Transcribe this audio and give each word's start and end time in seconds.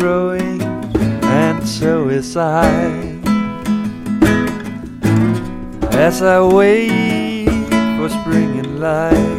growing, 0.00 0.62
and 0.62 1.66
so 1.68 2.08
is 2.08 2.36
I. 2.36 2.64
As 5.92 6.22
I 6.22 6.40
wait 6.40 7.48
for 7.98 8.08
spring 8.08 8.58
and 8.58 8.80
light, 8.80 9.36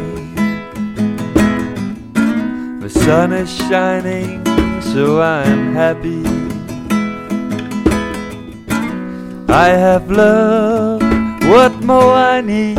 the 2.80 2.88
sun 2.88 3.32
is 3.32 3.50
shining, 3.68 4.44
so 4.80 5.20
I'm 5.20 5.74
happy. 5.74 6.24
I 9.48 9.68
have 9.68 10.10
love, 10.10 11.02
what 11.50 11.72
more 11.82 12.14
I 12.14 12.40
need? 12.40 12.78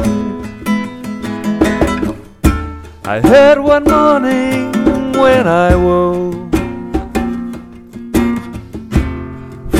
I 3.05 3.19
heard 3.19 3.59
one 3.59 3.83
morning 3.83 4.71
when 5.13 5.47
I 5.47 5.75
woke 5.75 6.42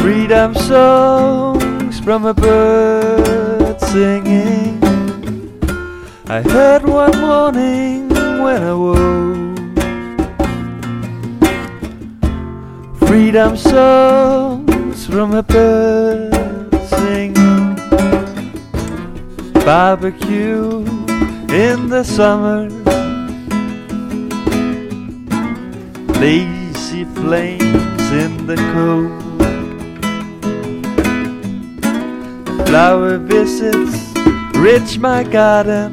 freedom 0.03 0.53
songs 0.53 1.97
from 2.01 2.25
a 2.25 2.33
bird 2.33 3.79
singing. 3.79 4.83
I 6.27 6.41
heard 6.41 6.83
one 6.83 7.17
morning 7.21 8.09
when 8.43 8.61
I 8.61 8.73
woke 8.73 9.77
freedom 13.07 13.55
songs 13.55 15.07
from 15.07 15.35
a 15.35 15.41
bird 15.41 16.75
singing. 16.89 17.75
Barbecue 19.63 20.83
in 21.47 21.87
the 21.87 22.03
summer 22.03 22.67
lazy 26.19 27.05
flames 27.05 28.11
in 28.11 28.47
the 28.47 28.57
cold. 28.73 29.22
Flower 32.73 33.19
visits 33.19 34.17
rich 34.55 34.97
my 34.97 35.21
garden, 35.23 35.91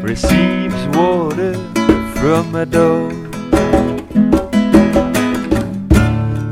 receives 0.00 0.86
water 0.96 1.54
from 2.14 2.54
a 2.54 2.64
door. 2.64 3.10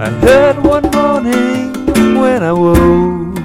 I 0.01 0.11
heard 0.27 0.59
one 0.65 0.91
morning 0.91 1.73
when 2.21 2.43
I 2.43 2.53
woke 2.53 3.39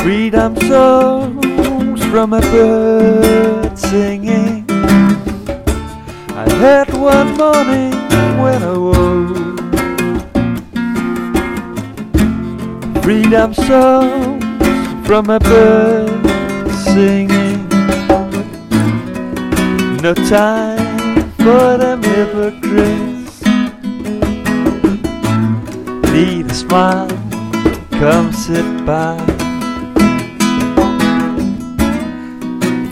freedom 0.00 0.56
songs 0.62 2.04
from 2.06 2.32
a 2.32 2.40
bird 2.40 3.78
singing. 3.78 4.64
I 6.34 6.50
heard 6.58 6.92
one 6.94 7.36
morning 7.36 7.92
when 8.42 8.60
I 8.64 8.76
woke 8.76 9.11
freedom 13.02 13.52
songs 13.52 14.44
from 15.04 15.28
a 15.28 15.40
bird 15.40 16.08
singing. 16.70 17.68
No 20.00 20.14
time 20.14 21.30
for 21.38 21.76
them 21.78 22.00
hypocrites. 22.02 23.42
Need 26.12 26.46
a 26.46 26.54
smile, 26.54 27.08
come 27.90 28.32
sit 28.32 28.86
by. 28.86 29.18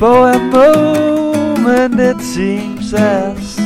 For 0.00 0.32
a 0.32 0.38
moment 0.38 2.00
it 2.00 2.20
seems 2.20 2.92
as 2.94 3.56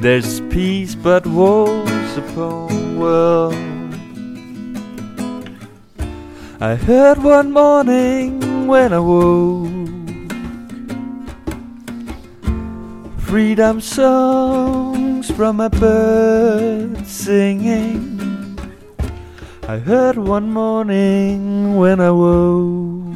there's 0.00 0.40
peace 0.52 0.94
but 0.94 1.26
wars 1.26 2.16
upon 2.18 2.98
world. 2.98 3.71
I 6.62 6.76
heard 6.76 7.18
one 7.18 7.50
morning 7.50 8.68
when 8.68 8.92
I 8.92 9.00
woke 9.00 9.66
freedom 13.18 13.80
songs 13.80 15.28
from 15.32 15.58
a 15.58 15.68
bird 15.68 17.04
singing. 17.04 18.60
I 19.66 19.78
heard 19.78 20.16
one 20.16 20.52
morning 20.52 21.74
when 21.74 21.98
I 21.98 22.12
woke 22.12 23.10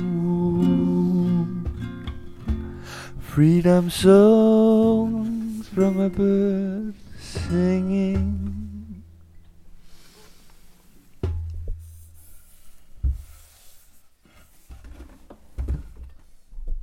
freedom 3.20 3.90
songs 3.90 5.68
from 5.68 6.00
a 6.00 6.10
bird 6.10 6.94
singing. 7.20 8.65